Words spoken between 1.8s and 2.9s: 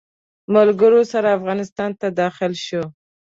ته داخل شو.